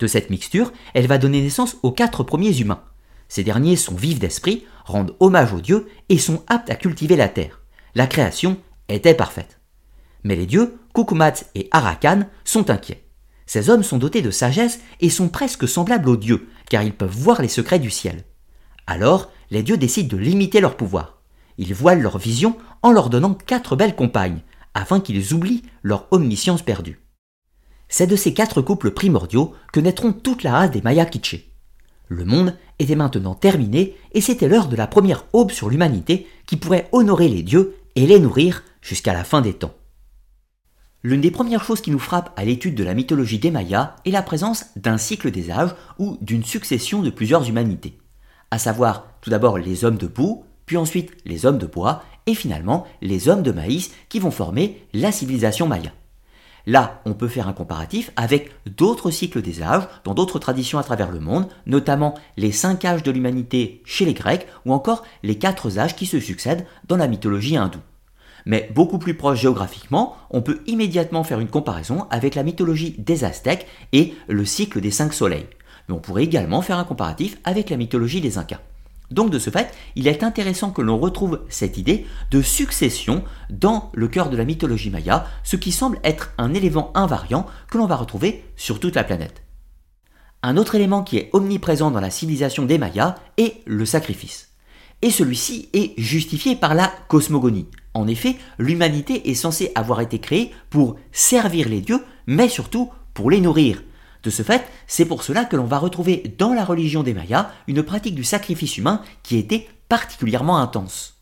De 0.00 0.06
cette 0.06 0.30
mixture, 0.30 0.72
elle 0.94 1.06
va 1.06 1.18
donner 1.18 1.42
naissance 1.42 1.76
aux 1.82 1.92
quatre 1.92 2.24
premiers 2.24 2.58
humains. 2.58 2.82
Ces 3.28 3.44
derniers 3.44 3.76
sont 3.76 3.94
vifs 3.94 4.18
d'esprit, 4.18 4.64
rendent 4.86 5.14
hommage 5.20 5.52
aux 5.52 5.60
dieux 5.60 5.88
et 6.08 6.18
sont 6.18 6.42
aptes 6.48 6.70
à 6.70 6.74
cultiver 6.74 7.16
la 7.16 7.28
terre. 7.28 7.60
La 7.94 8.06
création 8.06 8.56
était 8.88 9.14
parfaite. 9.14 9.60
Mais 10.24 10.36
les 10.36 10.46
dieux, 10.46 10.78
Kukumat 10.94 11.34
et 11.54 11.68
Arakan, 11.70 12.22
sont 12.44 12.70
inquiets. 12.70 13.04
Ces 13.46 13.68
hommes 13.68 13.82
sont 13.82 13.98
dotés 13.98 14.22
de 14.22 14.30
sagesse 14.30 14.80
et 15.00 15.10
sont 15.10 15.28
presque 15.28 15.68
semblables 15.68 16.08
aux 16.08 16.16
dieux, 16.16 16.48
car 16.68 16.82
ils 16.82 16.94
peuvent 16.94 17.10
voir 17.10 17.42
les 17.42 17.48
secrets 17.48 17.78
du 17.78 17.90
ciel. 17.90 18.24
Alors, 18.86 19.30
les 19.50 19.62
dieux 19.62 19.76
décident 19.76 20.16
de 20.16 20.22
limiter 20.22 20.60
leur 20.60 20.76
pouvoir. 20.76 21.20
Ils 21.58 21.74
voilent 21.74 22.00
leur 22.00 22.16
vision 22.16 22.56
en 22.82 22.90
leur 22.90 23.10
donnant 23.10 23.34
quatre 23.34 23.76
belles 23.76 23.96
compagnes, 23.96 24.40
afin 24.72 25.00
qu'ils 25.00 25.34
oublient 25.34 25.62
leur 25.82 26.06
omniscience 26.10 26.62
perdue. 26.62 27.00
C'est 27.92 28.06
de 28.06 28.14
ces 28.14 28.32
quatre 28.32 28.62
couples 28.62 28.92
primordiaux 28.92 29.52
que 29.72 29.80
naîtront 29.80 30.12
toute 30.12 30.44
la 30.44 30.52
race 30.52 30.70
des 30.70 30.80
Maya 30.80 31.04
Kitché. 31.04 31.52
Le 32.06 32.24
monde 32.24 32.56
était 32.78 32.94
maintenant 32.94 33.34
terminé 33.34 33.96
et 34.12 34.20
c'était 34.20 34.48
l'heure 34.48 34.68
de 34.68 34.76
la 34.76 34.86
première 34.86 35.26
aube 35.32 35.50
sur 35.50 35.68
l'humanité 35.68 36.28
qui 36.46 36.56
pourrait 36.56 36.88
honorer 36.92 37.28
les 37.28 37.42
dieux 37.42 37.74
et 37.96 38.06
les 38.06 38.20
nourrir 38.20 38.62
jusqu'à 38.80 39.12
la 39.12 39.24
fin 39.24 39.40
des 39.40 39.54
temps. 39.54 39.74
L'une 41.02 41.20
des 41.20 41.32
premières 41.32 41.64
choses 41.64 41.80
qui 41.80 41.90
nous 41.90 41.98
frappe 41.98 42.32
à 42.36 42.44
l'étude 42.44 42.76
de 42.76 42.84
la 42.84 42.94
mythologie 42.94 43.40
des 43.40 43.50
Mayas 43.50 43.96
est 44.04 44.10
la 44.12 44.22
présence 44.22 44.66
d'un 44.76 44.98
cycle 44.98 45.32
des 45.32 45.50
âges 45.50 45.74
ou 45.98 46.16
d'une 46.20 46.44
succession 46.44 47.02
de 47.02 47.10
plusieurs 47.10 47.48
humanités, 47.48 47.98
à 48.52 48.58
savoir 48.58 49.06
tout 49.20 49.30
d'abord 49.30 49.58
les 49.58 49.84
hommes 49.84 49.98
de 49.98 50.06
boue, 50.06 50.44
puis 50.64 50.76
ensuite 50.76 51.10
les 51.24 51.44
hommes 51.44 51.58
de 51.58 51.66
bois, 51.66 52.04
et 52.26 52.34
finalement 52.34 52.86
les 53.02 53.28
hommes 53.28 53.42
de 53.42 53.50
maïs 53.50 53.90
qui 54.08 54.20
vont 54.20 54.30
former 54.30 54.86
la 54.92 55.10
civilisation 55.10 55.66
maya. 55.66 55.90
Là, 56.70 57.02
on 57.04 57.14
peut 57.14 57.26
faire 57.26 57.48
un 57.48 57.52
comparatif 57.52 58.12
avec 58.14 58.52
d'autres 58.64 59.10
cycles 59.10 59.42
des 59.42 59.60
âges 59.60 59.88
dans 60.04 60.14
d'autres 60.14 60.38
traditions 60.38 60.78
à 60.78 60.84
travers 60.84 61.10
le 61.10 61.18
monde, 61.18 61.48
notamment 61.66 62.14
les 62.36 62.52
cinq 62.52 62.84
âges 62.84 63.02
de 63.02 63.10
l'humanité 63.10 63.82
chez 63.84 64.04
les 64.04 64.14
Grecs 64.14 64.46
ou 64.64 64.72
encore 64.72 65.02
les 65.24 65.36
quatre 65.36 65.80
âges 65.80 65.96
qui 65.96 66.06
se 66.06 66.20
succèdent 66.20 66.64
dans 66.86 66.96
la 66.96 67.08
mythologie 67.08 67.56
hindoue. 67.56 67.80
Mais 68.46 68.70
beaucoup 68.72 69.00
plus 69.00 69.14
proche 69.14 69.40
géographiquement, 69.40 70.14
on 70.30 70.42
peut 70.42 70.60
immédiatement 70.68 71.24
faire 71.24 71.40
une 71.40 71.50
comparaison 71.50 72.06
avec 72.08 72.36
la 72.36 72.44
mythologie 72.44 72.94
des 72.98 73.24
Aztèques 73.24 73.66
et 73.92 74.14
le 74.28 74.44
cycle 74.44 74.80
des 74.80 74.92
cinq 74.92 75.12
soleils. 75.12 75.48
Mais 75.88 75.96
on 75.96 76.00
pourrait 76.00 76.22
également 76.22 76.62
faire 76.62 76.78
un 76.78 76.84
comparatif 76.84 77.36
avec 77.42 77.68
la 77.70 77.78
mythologie 77.78 78.20
des 78.20 78.38
Incas. 78.38 78.60
Donc 79.10 79.30
de 79.30 79.38
ce 79.38 79.50
fait, 79.50 79.72
il 79.96 80.06
est 80.06 80.22
intéressant 80.22 80.70
que 80.70 80.82
l'on 80.82 80.98
retrouve 80.98 81.40
cette 81.48 81.78
idée 81.78 82.06
de 82.30 82.42
succession 82.42 83.24
dans 83.50 83.90
le 83.94 84.08
cœur 84.08 84.30
de 84.30 84.36
la 84.36 84.44
mythologie 84.44 84.90
maya, 84.90 85.26
ce 85.42 85.56
qui 85.56 85.72
semble 85.72 85.98
être 86.04 86.32
un 86.38 86.54
élément 86.54 86.92
invariant 86.94 87.46
que 87.70 87.78
l'on 87.78 87.86
va 87.86 87.96
retrouver 87.96 88.44
sur 88.56 88.78
toute 88.78 88.94
la 88.94 89.04
planète. 89.04 89.42
Un 90.42 90.56
autre 90.56 90.74
élément 90.74 91.02
qui 91.02 91.18
est 91.18 91.30
omniprésent 91.32 91.90
dans 91.90 92.00
la 92.00 92.10
civilisation 92.10 92.64
des 92.64 92.78
Mayas 92.78 93.16
est 93.36 93.62
le 93.66 93.84
sacrifice. 93.84 94.50
Et 95.02 95.10
celui-ci 95.10 95.68
est 95.72 95.98
justifié 95.98 96.56
par 96.56 96.74
la 96.74 96.92
cosmogonie, 97.08 97.66
en 97.94 98.06
effet, 98.06 98.36
l'humanité 98.58 99.30
est 99.30 99.34
censée 99.34 99.72
avoir 99.74 100.00
été 100.00 100.20
créée 100.20 100.52
pour 100.70 100.96
servir 101.12 101.68
les 101.68 101.80
dieux, 101.80 102.00
mais 102.26 102.48
surtout 102.48 102.90
pour 103.14 103.30
les 103.30 103.40
nourrir. 103.40 103.82
De 104.22 104.30
ce 104.30 104.42
fait, 104.42 104.66
c'est 104.86 105.06
pour 105.06 105.22
cela 105.22 105.44
que 105.44 105.56
l'on 105.56 105.64
va 105.64 105.78
retrouver 105.78 106.34
dans 106.38 106.52
la 106.52 106.64
religion 106.64 107.02
des 107.02 107.14
Mayas 107.14 107.50
une 107.66 107.82
pratique 107.82 108.14
du 108.14 108.24
sacrifice 108.24 108.76
humain 108.76 109.02
qui 109.22 109.38
était 109.38 109.68
particulièrement 109.88 110.58
intense. 110.58 111.16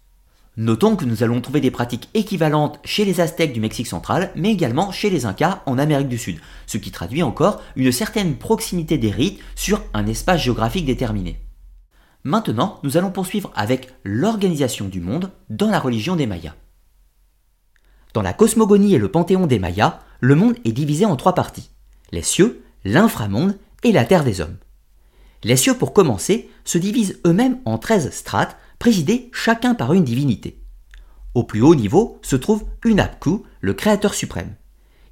Notons 0.56 0.96
que 0.96 1.04
nous 1.04 1.22
allons 1.22 1.40
trouver 1.40 1.60
des 1.60 1.70
pratiques 1.70 2.08
équivalentes 2.14 2.80
chez 2.84 3.04
les 3.04 3.20
Aztèques 3.20 3.52
du 3.52 3.60
Mexique 3.60 3.86
central, 3.86 4.32
mais 4.34 4.50
également 4.50 4.90
chez 4.90 5.08
les 5.08 5.24
Incas 5.24 5.62
en 5.66 5.78
Amérique 5.78 6.08
du 6.08 6.18
Sud, 6.18 6.40
ce 6.66 6.78
qui 6.78 6.90
traduit 6.90 7.22
encore 7.22 7.62
une 7.76 7.92
certaine 7.92 8.34
proximité 8.34 8.98
des 8.98 9.12
rites 9.12 9.40
sur 9.54 9.80
un 9.94 10.06
espace 10.08 10.42
géographique 10.42 10.86
déterminé. 10.86 11.40
Maintenant, 12.24 12.80
nous 12.82 12.96
allons 12.96 13.12
poursuivre 13.12 13.52
avec 13.54 13.94
l'organisation 14.02 14.88
du 14.88 15.00
monde 15.00 15.30
dans 15.48 15.70
la 15.70 15.78
religion 15.78 16.16
des 16.16 16.26
Mayas. 16.26 16.56
Dans 18.12 18.22
la 18.22 18.32
cosmogonie 18.32 18.94
et 18.94 18.98
le 18.98 19.12
panthéon 19.12 19.46
des 19.46 19.60
Mayas, 19.60 20.00
le 20.18 20.34
monde 20.34 20.56
est 20.64 20.72
divisé 20.72 21.04
en 21.04 21.14
trois 21.14 21.36
parties 21.36 21.70
les 22.12 22.22
cieux, 22.22 22.64
l'inframonde 22.84 23.58
et 23.82 23.92
la 23.92 24.04
terre 24.04 24.24
des 24.24 24.40
hommes. 24.40 24.56
Les 25.44 25.56
cieux, 25.56 25.74
pour 25.74 25.92
commencer, 25.92 26.50
se 26.64 26.78
divisent 26.78 27.20
eux-mêmes 27.26 27.58
en 27.64 27.78
13 27.78 28.10
strates, 28.10 28.56
présidées 28.78 29.30
chacun 29.32 29.74
par 29.74 29.92
une 29.92 30.04
divinité. 30.04 30.60
Au 31.34 31.44
plus 31.44 31.60
haut 31.60 31.74
niveau 31.74 32.18
se 32.22 32.36
trouve 32.36 32.64
Unapku, 32.84 33.44
le 33.60 33.74
créateur 33.74 34.14
suprême. 34.14 34.54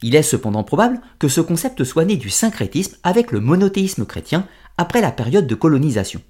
Il 0.03 0.15
est 0.15 0.23
cependant 0.23 0.65
probable 0.65 1.01
que 1.19 1.29
ce 1.29 1.41
concept 1.41 1.85
soit 1.85 2.05
né 2.05 2.17
du 2.17 2.31
syncrétisme 2.31 2.97
avec 3.03 3.33
le 3.33 3.41
monothéisme 3.41 4.05
chrétien 4.05 4.47
après 4.77 5.01
la 5.01 5.13
période 5.13 5.47
de 5.47 5.55
colonisation. 5.55 6.21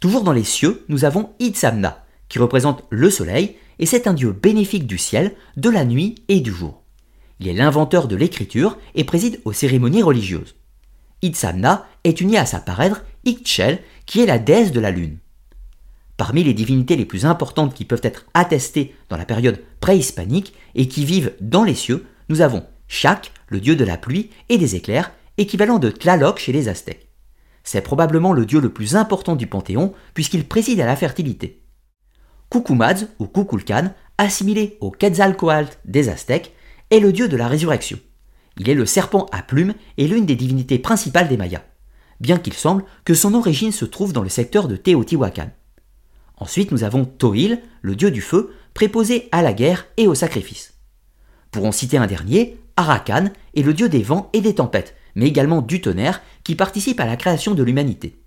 Toujours 0.00 0.22
dans 0.22 0.32
les 0.32 0.44
cieux, 0.44 0.84
nous 0.88 1.04
avons 1.04 1.30
Itzamna, 1.40 2.04
qui 2.28 2.38
représente 2.38 2.84
le 2.90 3.10
soleil, 3.10 3.56
et 3.78 3.86
c'est 3.86 4.06
un 4.06 4.14
dieu 4.14 4.32
bénéfique 4.32 4.86
du 4.86 4.96
ciel, 4.96 5.34
de 5.56 5.68
la 5.68 5.84
nuit 5.84 6.14
et 6.28 6.40
du 6.40 6.52
jour. 6.52 6.79
Il 7.40 7.48
est 7.48 7.54
l'inventeur 7.54 8.06
de 8.06 8.16
l'écriture 8.16 8.76
et 8.94 9.04
préside 9.04 9.40
aux 9.46 9.54
cérémonies 9.54 10.02
religieuses. 10.02 10.56
Itzamna 11.22 11.86
est 12.04 12.20
uni 12.20 12.36
à 12.36 12.44
sa 12.44 12.60
parèdre 12.60 13.00
Ixchel, 13.24 13.80
qui 14.04 14.20
est 14.20 14.26
la 14.26 14.38
déesse 14.38 14.72
de 14.72 14.80
la 14.80 14.90
lune. 14.90 15.16
Parmi 16.18 16.44
les 16.44 16.52
divinités 16.52 16.96
les 16.96 17.06
plus 17.06 17.24
importantes 17.24 17.72
qui 17.72 17.86
peuvent 17.86 18.02
être 18.02 18.26
attestées 18.34 18.94
dans 19.08 19.16
la 19.16 19.24
période 19.24 19.62
préhispanique 19.80 20.52
et 20.74 20.86
qui 20.86 21.06
vivent 21.06 21.32
dans 21.40 21.64
les 21.64 21.74
cieux, 21.74 22.04
nous 22.28 22.42
avons 22.42 22.62
Shak, 22.88 23.32
le 23.48 23.58
dieu 23.58 23.74
de 23.74 23.84
la 23.84 23.96
pluie 23.96 24.28
et 24.50 24.58
des 24.58 24.76
éclairs, 24.76 25.12
équivalent 25.38 25.78
de 25.78 25.90
Tlaloc 25.90 26.38
chez 26.38 26.52
les 26.52 26.68
Aztèques. 26.68 27.08
C'est 27.64 27.80
probablement 27.80 28.34
le 28.34 28.44
dieu 28.44 28.60
le 28.60 28.72
plus 28.72 28.96
important 28.96 29.34
du 29.34 29.46
panthéon 29.46 29.94
puisqu'il 30.12 30.46
préside 30.46 30.80
à 30.80 30.86
la 30.86 30.96
fertilité. 30.96 31.62
Kukumadz 32.50 33.08
ou 33.18 33.26
Kukulkan, 33.26 33.94
assimilé 34.18 34.76
au 34.80 34.90
Quetzalcoatl 34.90 35.68
des 35.86 36.10
Aztèques, 36.10 36.52
est 36.90 37.00
le 37.00 37.12
dieu 37.12 37.28
de 37.28 37.36
la 37.36 37.48
résurrection. 37.48 37.98
Il 38.58 38.68
est 38.68 38.74
le 38.74 38.86
serpent 38.86 39.26
à 39.32 39.42
plumes 39.42 39.74
et 39.96 40.08
l'une 40.08 40.26
des 40.26 40.36
divinités 40.36 40.78
principales 40.78 41.28
des 41.28 41.36
Mayas, 41.36 41.64
bien 42.20 42.38
qu'il 42.38 42.52
semble 42.52 42.84
que 43.04 43.14
son 43.14 43.34
origine 43.34 43.72
se 43.72 43.84
trouve 43.84 44.12
dans 44.12 44.22
le 44.22 44.28
secteur 44.28 44.68
de 44.68 44.76
Teotihuacan. 44.76 45.50
Ensuite, 46.36 46.72
nous 46.72 46.84
avons 46.84 47.04
Toil, 47.04 47.60
le 47.82 47.96
dieu 47.96 48.10
du 48.10 48.22
feu, 48.22 48.54
préposé 48.74 49.28
à 49.32 49.42
la 49.42 49.52
guerre 49.52 49.86
et 49.96 50.06
au 50.06 50.14
sacrifice. 50.14 50.74
Pour 51.50 51.64
en 51.64 51.72
citer 51.72 51.96
un 51.96 52.06
dernier, 52.06 52.58
Arakan 52.76 53.30
est 53.54 53.62
le 53.62 53.74
dieu 53.74 53.88
des 53.88 54.02
vents 54.02 54.30
et 54.32 54.40
des 54.40 54.54
tempêtes, 54.54 54.94
mais 55.14 55.26
également 55.26 55.60
du 55.60 55.80
tonnerre 55.80 56.22
qui 56.44 56.54
participe 56.54 57.00
à 57.00 57.06
la 57.06 57.16
création 57.16 57.54
de 57.54 57.62
l'humanité. 57.62 58.22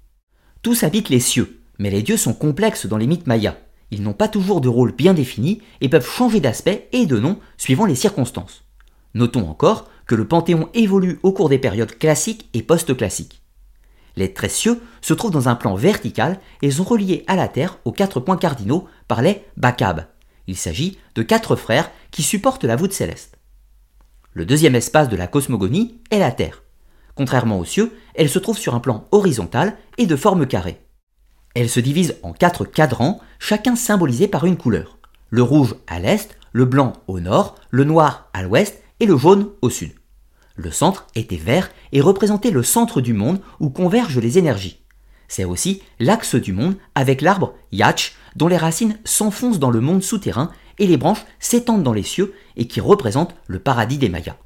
Tous 0.62 0.84
habitent 0.84 1.10
les 1.10 1.20
cieux, 1.20 1.62
mais 1.80 1.90
les 1.90 2.04
dieux 2.04 2.18
sont 2.18 2.34
complexes 2.34 2.86
dans 2.86 2.98
les 2.98 3.08
mythes 3.08 3.28
mayas. 3.28 3.58
Ils 3.94 4.02
n'ont 4.02 4.14
pas 4.14 4.28
toujours 4.28 4.60
de 4.60 4.70
rôle 4.70 4.92
bien 4.92 5.14
défini 5.14 5.62
et 5.80 5.88
peuvent 5.88 6.10
changer 6.10 6.40
d'aspect 6.40 6.90
et 6.94 7.06
de 7.06 7.20
nom 7.20 7.38
suivant 7.58 7.86
les 7.86 7.94
circonstances. 7.94 8.64
Notons 9.14 9.48
encore 9.48 9.88
que 10.08 10.16
le 10.16 10.28
panthéon 10.28 10.68
évolue 10.74 11.20
au 11.22 11.32
cours 11.32 11.48
des 11.48 11.60
périodes 11.60 11.96
classiques 12.00 12.50
et 12.56 12.64
post-classiques. 12.64 13.44
Les 14.16 14.34
treize 14.34 14.54
cieux 14.54 14.82
se 15.02 15.14
trouvent 15.14 15.30
dans 15.30 15.48
un 15.48 15.54
plan 15.54 15.76
vertical 15.76 16.40
et 16.64 16.72
sont 16.72 16.84
reliés 16.84 17.24
à 17.28 17.36
la 17.36 17.48
Terre 17.48 17.78
aux 17.86 17.92
quatre 17.92 18.20
points 18.20 18.36
cardinaux 18.36 18.88
par 19.08 19.22
les 19.22 19.44
Bakab. 19.58 20.08
Il 20.48 20.58
s'agit 20.58 20.98
de 21.14 21.22
quatre 21.22 21.56
frères 21.56 21.92
qui 22.10 22.24
supportent 22.24 22.64
la 22.64 22.76
voûte 22.76 22.94
céleste. 22.94 23.38
Le 24.32 24.48
deuxième 24.48 24.74
espace 24.74 25.08
de 25.08 25.16
la 25.16 25.28
cosmogonie 25.28 26.00
est 26.10 26.18
la 26.18 26.32
Terre. 26.32 26.64
Contrairement 27.14 27.60
aux 27.60 27.66
cieux, 27.66 27.96
elle 28.16 28.30
se 28.30 28.40
trouve 28.40 28.58
sur 28.58 28.74
un 28.74 28.80
plan 28.80 29.06
horizontal 29.12 29.78
et 30.00 30.08
de 30.08 30.16
forme 30.16 30.48
carrée. 30.48 30.83
Elle 31.56 31.70
se 31.70 31.80
divise 31.80 32.16
en 32.24 32.34
quatre 32.34 32.66
cadrans, 32.66 33.20
chacun 33.38 33.76
symbolisé 33.76 34.28
par 34.28 34.46
une 34.46 34.58
couleur. 34.58 34.98
Le 35.30 35.44
rouge 35.44 35.76
à 35.88 36.00
l'est, 36.00 36.36
le 36.52 36.66
blanc 36.66 36.94
au 37.08 37.20
nord, 37.20 37.56
le 37.70 37.84
noir 37.84 38.30
à 38.34 38.42
l'ouest 38.44 38.82
et 39.00 39.06
le 39.06 39.18
jaune 39.18 39.50
au 39.62 39.70
sud. 39.70 39.94
Le 40.56 40.72
centre 40.72 41.08
était 41.16 41.36
vert 41.36 41.70
et 41.92 42.02
représentait 42.02 42.52
le 42.52 42.64
centre 42.64 43.02
du 43.02 43.14
monde 43.14 43.40
où 43.60 43.70
convergent 43.70 44.20
les 44.20 44.38
énergies. 44.38 44.84
C'est 45.28 45.46
aussi 45.46 45.82
l'axe 46.00 46.36
du 46.36 46.54
monde 46.54 46.76
avec 46.96 47.22
l'arbre 47.22 47.56
Yach 47.72 48.16
dont 48.36 48.48
les 48.48 48.58
racines 48.58 49.00
s'enfoncent 49.04 49.60
dans 49.60 49.72
le 49.72 49.80
monde 49.80 50.04
souterrain 50.04 50.52
et 50.80 50.88
les 50.88 50.98
branches 50.98 51.26
s'étendent 51.40 51.84
dans 51.84 51.94
les 51.94 52.04
cieux 52.04 52.34
et 52.56 52.68
qui 52.68 52.82
représente 52.82 53.36
le 53.48 53.60
paradis 53.60 53.98
des 53.98 54.10
Mayas. 54.10 54.38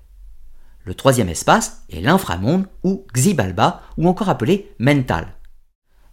Le 0.83 0.93
troisième 0.93 1.29
espace 1.29 1.83
est 1.89 1.99
l'inframonde 1.99 2.67
ou 2.83 3.05
Xibalba 3.13 3.81
ou 3.97 4.07
encore 4.07 4.29
appelé 4.29 4.73
mental. 4.79 5.36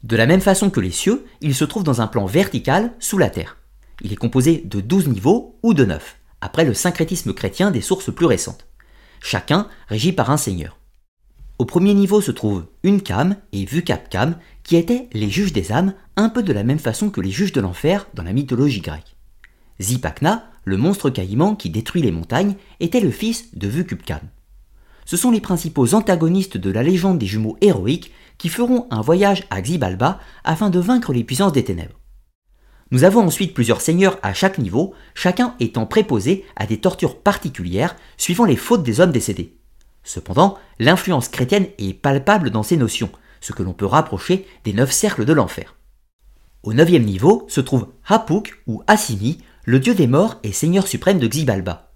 De 0.04 0.16
la 0.16 0.26
même 0.26 0.42
façon 0.42 0.68
que 0.68 0.80
les 0.80 0.90
cieux, 0.90 1.24
il 1.40 1.54
se 1.54 1.64
trouve 1.64 1.82
dans 1.82 2.02
un 2.02 2.06
plan 2.06 2.26
vertical 2.26 2.92
sous 2.98 3.16
la 3.16 3.30
terre. 3.30 3.56
Il 4.02 4.12
est 4.12 4.16
composé 4.16 4.62
de 4.66 4.82
12 4.82 5.08
niveaux 5.08 5.58
ou 5.62 5.72
de 5.72 5.86
9, 5.86 6.16
après 6.42 6.66
le 6.66 6.74
syncrétisme 6.74 7.32
chrétien 7.32 7.70
des 7.70 7.80
sources 7.80 8.14
plus 8.14 8.26
récentes. 8.26 8.66
Chacun 9.22 9.66
régi 9.88 10.12
par 10.12 10.30
un 10.30 10.36
seigneur. 10.36 10.78
Au 11.58 11.64
premier 11.64 11.94
niveau 11.94 12.20
se 12.20 12.32
trouvent 12.32 12.66
une 12.82 13.00
cam 13.00 13.36
et 13.52 13.64
Vukapkam, 13.64 14.36
qui 14.62 14.76
étaient 14.76 15.08
les 15.14 15.30
juges 15.30 15.54
des 15.54 15.72
âmes, 15.72 15.94
un 16.16 16.28
peu 16.28 16.42
de 16.42 16.52
la 16.52 16.64
même 16.64 16.78
façon 16.78 17.08
que 17.08 17.22
les 17.22 17.30
juges 17.30 17.52
de 17.52 17.62
l'enfer 17.62 18.06
dans 18.12 18.24
la 18.24 18.34
mythologie 18.34 18.82
grecque. 18.82 19.16
Zipakna, 19.80 20.50
le 20.64 20.76
monstre 20.76 21.08
caïman 21.08 21.56
qui 21.56 21.70
détruit 21.70 22.02
les 22.02 22.12
montagnes, 22.12 22.56
était 22.78 23.00
le 23.00 23.10
fils 23.10 23.56
de 23.56 23.68
Vukupkam. 23.68 24.20
Ce 25.04 25.16
sont 25.16 25.30
les 25.30 25.40
principaux 25.40 25.94
antagonistes 25.94 26.56
de 26.56 26.70
la 26.70 26.82
légende 26.82 27.18
des 27.18 27.26
jumeaux 27.26 27.56
héroïques 27.60 28.12
qui 28.38 28.48
feront 28.48 28.86
un 28.90 29.00
voyage 29.00 29.44
à 29.50 29.60
Xibalba 29.60 30.18
afin 30.44 30.70
de 30.70 30.78
vaincre 30.78 31.12
les 31.12 31.24
puissances 31.24 31.52
des 31.52 31.64
ténèbres. 31.64 32.00
Nous 32.90 33.04
avons 33.04 33.22
ensuite 33.22 33.54
plusieurs 33.54 33.80
seigneurs 33.80 34.18
à 34.22 34.34
chaque 34.34 34.58
niveau, 34.58 34.94
chacun 35.14 35.54
étant 35.58 35.86
préposé 35.86 36.44
à 36.56 36.66
des 36.66 36.78
tortures 36.78 37.18
particulières 37.18 37.96
suivant 38.16 38.44
les 38.44 38.56
fautes 38.56 38.82
des 38.82 39.00
hommes 39.00 39.12
décédés. 39.12 39.56
Cependant, 40.04 40.58
l'influence 40.78 41.28
chrétienne 41.28 41.66
est 41.78 41.94
palpable 41.94 42.50
dans 42.50 42.62
ces 42.62 42.76
notions, 42.76 43.10
ce 43.40 43.52
que 43.52 43.62
l'on 43.62 43.72
peut 43.72 43.86
rapprocher 43.86 44.46
des 44.64 44.72
neuf 44.72 44.92
cercles 44.92 45.24
de 45.24 45.32
l'enfer. 45.32 45.74
Au 46.62 46.72
neuvième 46.72 47.04
niveau 47.04 47.44
se 47.48 47.60
trouve 47.60 47.88
Hapuk 48.06 48.62
ou 48.66 48.82
Assimi, 48.86 49.38
le 49.64 49.80
dieu 49.80 49.94
des 49.94 50.06
morts 50.06 50.38
et 50.42 50.52
seigneur 50.52 50.86
suprême 50.86 51.18
de 51.18 51.26
Xibalba. 51.26 51.92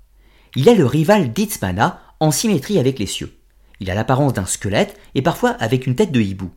Il 0.56 0.68
est 0.68 0.74
le 0.74 0.86
rival 0.86 1.32
d'Itzmana 1.32 2.00
en 2.20 2.30
symétrie 2.30 2.78
avec 2.78 2.98
les 2.98 3.06
cieux. 3.06 3.34
Il 3.80 3.90
a 3.90 3.94
l'apparence 3.94 4.32
d'un 4.32 4.46
squelette 4.46 4.98
et 5.14 5.22
parfois 5.22 5.50
avec 5.50 5.86
une 5.86 5.94
tête 5.94 6.12
de 6.12 6.20
hibou. 6.20 6.50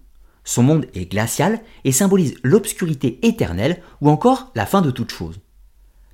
Son 0.43 0.63
monde 0.63 0.87
est 0.95 1.11
glacial 1.11 1.61
et 1.83 1.91
symbolise 1.91 2.35
l'obscurité 2.43 3.19
éternelle 3.25 3.81
ou 4.01 4.09
encore 4.09 4.51
la 4.55 4.65
fin 4.65 4.81
de 4.81 4.91
toute 4.91 5.11
chose. 5.11 5.39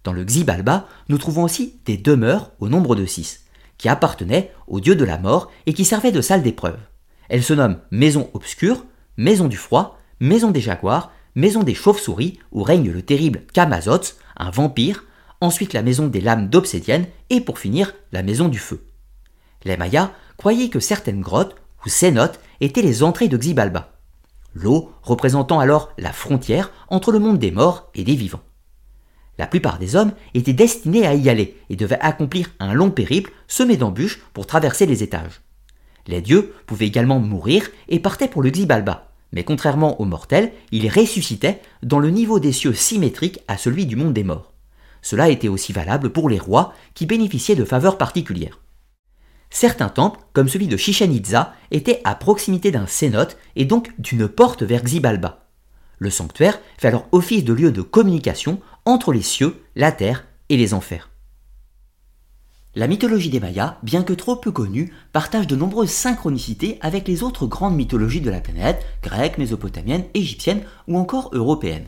Dans 0.04 0.14
le 0.14 0.24
Xibalba, 0.24 0.88
nous 1.10 1.18
trouvons 1.18 1.44
aussi 1.44 1.80
des 1.86 1.98
demeures 1.98 2.52
au 2.60 2.70
nombre 2.70 2.96
de 2.96 3.06
six, 3.06 3.46
qui 3.78 3.90
appartenaient 3.90 4.52
au 4.68 4.80
dieu 4.80 4.96
de 4.96 5.06
la 5.06 5.18
mort 5.18 5.52
et 5.66 5.74
qui 5.74 5.86
servaient 5.86 6.12
de 6.12 6.22
salle 6.22 6.44
d'épreuve. 6.44 6.80
Elles 7.30 7.44
se 7.44 7.54
nomment 7.54 7.80
maison 7.92 8.30
obscure, 8.34 8.86
maison 9.18 9.48
du 9.48 9.58
froid, 9.58 10.00
maison 10.20 10.52
des 10.52 10.62
jaguars, 10.62 11.12
maison 11.36 11.64
des 11.64 11.76
chauves-souris 11.76 12.40
où 12.52 12.64
règne 12.64 12.92
le 12.92 13.02
terrible 13.02 13.44
Kamazots, 13.54 14.16
un 14.38 14.50
vampire, 14.50 15.06
ensuite 15.40 15.74
la 15.74 15.84
maison 15.84 16.08
des 16.08 16.22
lames 16.22 16.50
d'obsidienne 16.50 17.06
et 17.30 17.42
pour 17.42 17.60
finir 17.60 17.94
la 18.12 18.24
maison 18.24 18.48
du 18.48 18.60
feu. 18.60 18.87
Les 19.68 19.78
Mayas 19.78 20.12
croyaient 20.38 20.70
que 20.70 20.80
certaines 20.80 21.22
grottes 21.22 21.56
ou 21.86 21.90
cénotes 21.90 22.40
étaient 22.62 22.82
les 22.82 23.04
entrées 23.04 23.28
de 23.28 23.38
Xibalba 23.38 23.92
l'eau 24.58 24.92
représentant 25.04 25.60
alors 25.60 25.92
la 25.98 26.12
frontière 26.12 26.72
entre 26.90 27.12
le 27.12 27.20
monde 27.20 27.40
des 27.40 27.52
morts 27.52 27.90
et 27.96 28.04
des 28.04 28.16
vivants. 28.16 28.42
La 29.38 29.46
plupart 29.46 29.78
des 29.78 29.96
hommes 29.96 30.14
étaient 30.34 30.54
destinés 30.54 31.06
à 31.06 31.14
y 31.14 31.30
aller 31.30 31.56
et 31.70 31.76
devaient 31.76 32.00
accomplir 32.00 32.52
un 32.60 32.74
long 32.74 32.90
périple 32.90 33.32
semé 33.48 33.78
d'embûches 33.78 34.20
pour 34.34 34.48
traverser 34.48 34.86
les 34.86 35.04
étages. 35.04 35.42
Les 36.08 36.22
dieux 36.22 36.54
pouvaient 36.66 36.88
également 36.88 37.20
mourir 37.20 37.70
et 37.88 38.00
partaient 38.00 38.28
pour 38.28 38.42
le 38.42 38.50
Xibalba, 38.50 39.12
mais 39.32 39.44
contrairement 39.44 40.02
aux 40.02 40.06
mortels, 40.06 40.52
ils 40.72 40.90
ressuscitaient 40.90 41.62
dans 41.84 42.00
le 42.00 42.10
niveau 42.10 42.40
des 42.40 42.54
cieux 42.54 42.74
symétrique 42.74 43.44
à 43.48 43.58
celui 43.58 43.86
du 43.86 43.96
monde 43.96 44.14
des 44.14 44.24
morts. 44.24 44.54
Cela 45.04 45.30
était 45.30 45.50
aussi 45.50 45.72
valable 45.72 46.10
pour 46.10 46.30
les 46.30 46.40
rois 46.40 46.74
qui 46.96 47.06
bénéficiaient 47.06 47.56
de 47.56 47.66
faveurs 47.66 47.98
particulières. 47.98 48.60
Certains 49.50 49.90
temples, 49.90 50.20
comme 50.34 50.50
celui 50.50 50.68
de 50.68 50.78
Chichen 50.78 51.12
Itza, 51.14 51.54
étaient 51.72 52.02
à 52.04 52.16
proximité 52.16 52.72
d'un 52.72 52.88
cénote 52.88 53.38
et 53.56 53.66
donc 53.66 53.92
d'une 54.00 54.28
porte 54.28 54.64
vers 54.64 54.84
Xibalba. 54.84 55.48
Le 56.00 56.10
sanctuaire 56.10 56.60
fait 56.78 56.90
alors 56.90 57.08
office 57.12 57.44
de 57.44 57.54
lieu 57.54 57.72
de 57.72 57.82
communication 57.82 58.60
entre 58.86 59.14
les 59.14 59.22
cieux, 59.22 59.64
la 59.76 59.92
terre 59.92 60.26
et 60.50 60.58
les 60.58 60.74
enfers. 60.74 61.10
La 62.76 62.88
mythologie 62.88 63.32
des 63.32 63.40
Mayas, 63.40 63.80
bien 63.82 64.04
que 64.04 64.14
trop 64.14 64.36
peu 64.36 64.52
connue, 64.52 64.94
partage 65.12 65.48
de 65.48 65.56
nombreuses 65.56 65.90
synchronicités 65.90 66.78
avec 66.82 67.08
les 67.08 67.24
autres 67.24 67.48
grandes 67.48 67.76
mythologies 67.76 68.22
de 68.22 68.30
la 68.30 68.42
planète, 68.42 68.86
grecque, 69.02 69.40
mésopotamienne, 69.40 70.06
égyptienne 70.14 70.62
ou 70.88 70.98
encore 70.98 71.32
européenne 71.34 71.88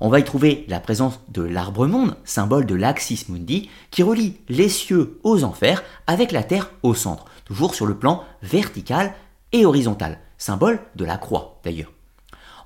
on 0.00 0.08
va 0.08 0.20
y 0.20 0.24
trouver 0.24 0.64
la 0.68 0.80
présence 0.80 1.20
de 1.28 1.42
l'arbre-monde, 1.42 2.16
symbole 2.24 2.66
de 2.66 2.74
l'Axis 2.74 3.26
Mundi, 3.28 3.68
qui 3.90 4.02
relie 4.02 4.36
les 4.48 4.68
cieux 4.68 5.18
aux 5.24 5.44
enfers 5.44 5.82
avec 6.06 6.32
la 6.32 6.42
terre 6.42 6.70
au 6.82 6.94
centre, 6.94 7.24
toujours 7.44 7.74
sur 7.74 7.86
le 7.86 7.96
plan 7.96 8.24
vertical 8.42 9.14
et 9.52 9.66
horizontal, 9.66 10.18
symbole 10.36 10.80
de 10.94 11.04
la 11.04 11.16
croix 11.16 11.60
d'ailleurs. 11.64 11.92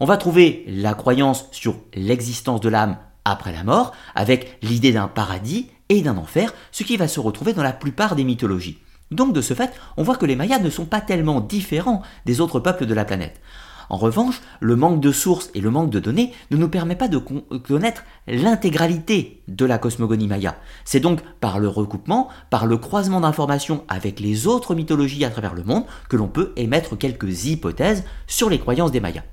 On 0.00 0.06
va 0.06 0.16
trouver 0.16 0.64
la 0.66 0.94
croyance 0.94 1.46
sur 1.52 1.76
l'existence 1.94 2.60
de 2.60 2.68
l'âme 2.68 2.98
après 3.24 3.52
la 3.52 3.62
mort, 3.62 3.92
avec 4.14 4.58
l'idée 4.62 4.92
d'un 4.92 5.08
paradis 5.08 5.70
et 5.88 6.02
d'un 6.02 6.16
enfer, 6.16 6.52
ce 6.72 6.82
qui 6.82 6.96
va 6.96 7.06
se 7.06 7.20
retrouver 7.20 7.52
dans 7.52 7.62
la 7.62 7.72
plupart 7.72 8.16
des 8.16 8.24
mythologies. 8.24 8.78
Donc 9.12 9.32
de 9.32 9.40
ce 9.40 9.54
fait, 9.54 9.72
on 9.96 10.02
voit 10.02 10.16
que 10.16 10.26
les 10.26 10.36
Mayas 10.36 10.58
ne 10.58 10.70
sont 10.70 10.86
pas 10.86 11.00
tellement 11.00 11.40
différents 11.40 12.02
des 12.24 12.40
autres 12.40 12.60
peuples 12.60 12.86
de 12.86 12.94
la 12.94 13.04
planète. 13.04 13.40
En 13.88 13.96
revanche, 13.96 14.40
le 14.60 14.76
manque 14.76 15.00
de 15.00 15.12
sources 15.12 15.50
et 15.54 15.60
le 15.60 15.70
manque 15.70 15.90
de 15.90 16.00
données 16.00 16.32
ne 16.50 16.56
nous 16.56 16.68
permet 16.68 16.96
pas 16.96 17.08
de 17.08 17.18
connaître 17.18 18.04
l'intégralité 18.26 19.42
de 19.48 19.64
la 19.64 19.78
cosmogonie 19.78 20.28
maya. 20.28 20.56
C'est 20.84 21.00
donc 21.00 21.20
par 21.40 21.58
le 21.58 21.68
recoupement, 21.68 22.28
par 22.50 22.66
le 22.66 22.76
croisement 22.76 23.20
d'informations 23.20 23.84
avec 23.88 24.20
les 24.20 24.46
autres 24.46 24.74
mythologies 24.74 25.24
à 25.24 25.30
travers 25.30 25.54
le 25.54 25.64
monde 25.64 25.84
que 26.08 26.16
l'on 26.16 26.28
peut 26.28 26.52
émettre 26.56 26.96
quelques 26.96 27.46
hypothèses 27.46 28.04
sur 28.26 28.48
les 28.48 28.58
croyances 28.58 28.92
des 28.92 29.00
Mayas. 29.00 29.24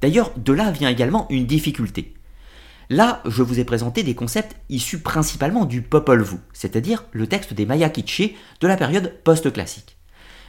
D'ailleurs, 0.00 0.32
de 0.36 0.52
là 0.52 0.70
vient 0.70 0.90
également 0.90 1.26
une 1.30 1.46
difficulté. 1.46 2.14
Là, 2.90 3.22
je 3.24 3.42
vous 3.42 3.58
ai 3.58 3.64
présenté 3.64 4.02
des 4.02 4.14
concepts 4.14 4.56
issus 4.68 5.00
principalement 5.00 5.64
du 5.64 5.80
Popol 5.80 6.22
Vuh, 6.22 6.40
c'est-à-dire 6.52 7.04
le 7.12 7.26
texte 7.26 7.54
des 7.54 7.64
Mayas 7.64 7.88
Kitché 7.88 8.36
de 8.60 8.68
la 8.68 8.76
période 8.76 9.14
post-classique. 9.24 9.96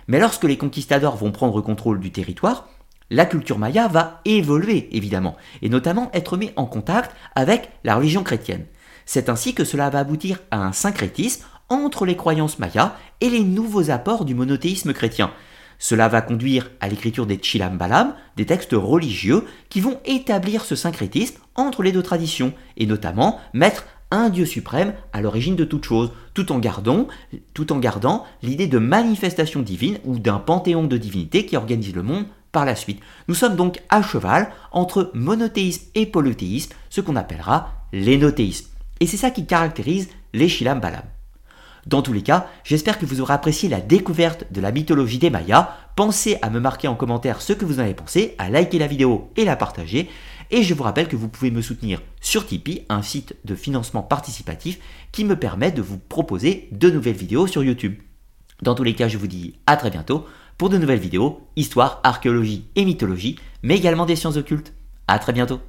Mais 0.08 0.20
lorsque 0.20 0.44
les 0.44 0.58
conquistadors 0.58 1.16
vont 1.16 1.32
prendre 1.32 1.62
contrôle 1.62 2.00
du 2.00 2.12
territoire, 2.12 2.68
la 3.10 3.26
culture 3.26 3.60
maya 3.60 3.88
va 3.88 4.22
évoluer 4.26 4.90
évidemment, 4.92 5.36
et 5.62 5.70
notamment 5.70 6.10
être 6.14 6.38
mis 6.38 6.52
en 6.56 6.66
contact 6.66 7.16
avec 7.36 7.70
la 7.84 7.96
religion 7.96 8.24
chrétienne. 8.24 8.66
C'est 9.06 9.30
ainsi 9.30 9.54
que 9.54 9.64
cela 9.64 9.90
va 9.90 10.00
aboutir 10.00 10.40
à 10.52 10.66
un 10.66 10.72
syncrétisme 10.72 11.46
entre 11.70 12.06
les 12.06 12.16
croyances 12.16 12.60
mayas 12.60 12.96
et 13.22 13.30
les 13.30 13.44
nouveaux 13.44 13.90
apports 13.90 14.26
du 14.26 14.36
monothéisme 14.36 14.94
chrétien. 14.94 15.32
Cela 15.78 16.08
va 16.08 16.22
conduire 16.22 16.72
à 16.80 16.88
l'écriture 16.88 17.26
des 17.26 17.40
Chilam 17.42 17.78
Balam, 17.78 18.16
des 18.38 18.46
textes 18.46 18.74
religieux 18.74 19.44
qui 19.70 19.82
vont 19.82 20.00
établir 20.06 20.64
ce 20.64 20.76
syncrétisme 20.76 21.42
entre 21.56 21.84
les 21.84 21.92
deux 21.92 22.04
traditions, 22.04 22.54
et 22.78 22.86
notamment 22.86 23.40
mettre 23.54 23.86
un 24.12 24.30
Dieu 24.30 24.46
suprême 24.46 24.94
à 25.14 25.22
l'origine 25.22 25.56
de 25.56 25.66
toute 25.66 25.84
chose, 25.84 26.12
tout 26.34 26.52
en 26.52 26.60
gardant, 26.60 27.08
tout 27.54 27.74
en 27.74 27.80
gardant 27.80 28.24
l'idée 28.42 28.68
de 28.68 28.78
manifestation 28.78 29.62
divine 29.62 30.00
ou 30.06 30.20
d'un 30.20 30.38
panthéon 30.38 30.86
de 30.86 30.98
divinités 30.98 31.46
qui 31.46 31.58
organise 31.58 31.94
le 31.94 32.04
monde 32.04 32.26
la 32.64 32.76
suite. 32.76 33.02
Nous 33.28 33.36
sommes 33.36 33.58
donc 33.58 33.82
à 33.90 34.02
cheval 34.02 34.50
entre 34.72 35.12
monothéisme 35.14 35.88
et 35.96 36.06
polythéisme, 36.06 36.72
ce 36.90 37.02
qu'on 37.02 37.18
appellera 37.18 37.74
l'énothéisme. 37.92 38.68
Et 39.02 39.08
c'est 39.08 39.18
ça 39.18 39.32
qui 39.32 39.46
caractérise 39.46 40.10
les 40.34 40.48
Shilam 40.48 40.80
Balam. 40.80 41.04
Dans 41.86 42.02
tous 42.02 42.14
les 42.14 42.24
cas, 42.24 42.48
j'espère 42.64 42.98
que 42.98 43.06
vous 43.06 43.22
aurez 43.22 43.34
apprécié 43.34 43.70
la 43.70 43.80
découverte 43.80 44.52
de 44.52 44.60
la 44.60 44.72
mythologie 44.72 45.20
des 45.20 45.30
Mayas. 45.30 45.70
Pensez 45.96 46.38
à 46.42 46.50
me 46.50 46.60
marquer 46.60 46.88
en 46.88 46.96
commentaire 46.96 47.42
ce 47.42 47.54
que 47.54 47.66
vous 47.66 47.80
en 47.80 47.84
avez 47.84 47.94
pensé, 47.94 48.34
à 48.40 48.50
liker 48.50 48.80
la 48.80 48.88
vidéo 48.88 49.30
et 49.36 49.46
la 49.46 49.56
partager. 49.56 50.10
Et 50.50 50.64
je 50.64 50.74
vous 50.74 50.84
rappelle 50.84 51.08
que 51.08 51.16
vous 51.16 51.28
pouvez 51.28 51.52
me 51.52 51.62
soutenir 51.62 52.02
sur 52.22 52.48
Tipeee, 52.48 52.86
un 52.90 53.04
site 53.04 53.36
de 53.46 53.56
financement 53.56 54.02
participatif 54.02 54.80
qui 55.12 55.26
me 55.26 55.36
permet 55.36 55.72
de 55.72 55.82
vous 55.82 55.98
proposer 55.98 56.70
de 56.72 56.90
nouvelles 56.90 57.16
vidéos 57.16 57.46
sur 57.46 57.64
YouTube. 57.64 58.00
Dans 58.62 58.74
tous 58.74 58.84
les 58.84 58.96
cas, 58.96 59.08
je 59.08 59.18
vous 59.18 59.28
dis 59.28 59.56
à 59.68 59.78
très 59.78 59.92
bientôt 59.92 60.26
pour 60.58 60.70
de 60.70 60.78
nouvelles 60.78 61.00
vidéos, 61.00 61.42
histoire, 61.56 62.00
archéologie 62.04 62.66
et 62.76 62.86
mythologie, 62.86 63.38
mais 63.64 63.76
également 63.76 64.06
des 64.06 64.16
sciences 64.16 64.38
occultes. 64.38 64.74
À 65.08 65.20
très 65.20 65.34
bientôt 65.34 65.60